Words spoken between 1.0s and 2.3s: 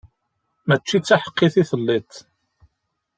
taḥeqqit i telliḍ.